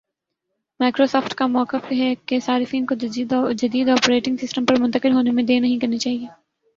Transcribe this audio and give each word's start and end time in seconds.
Microsoft 0.79 1.33
کا 1.33 1.47
مؤقف 1.47 1.91
ہے 1.91 2.13
کہ 2.25 2.39
صارفین 2.39 2.85
کو 2.85 2.95
جدید 2.95 3.89
آپریٹنگ 3.89 4.37
سسٹم 4.37 4.65
پر 4.65 4.79
منتقل 4.79 5.13
ہونے 5.13 5.31
میں 5.31 5.43
دیر 5.43 5.59
نہیں 5.61 5.79
کرنی 5.79 5.97
چاہیے 5.97 6.27